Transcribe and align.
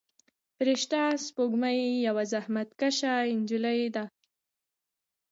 فرشته 0.57 1.01
سپوږمۍ 1.25 1.79
یوه 2.07 2.23
زحمت 2.33 2.69
کشه 2.79 3.13
نجلۍ 3.37 3.81
ده. 3.95 4.03